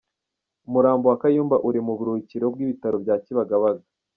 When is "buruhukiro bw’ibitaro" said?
1.97-2.95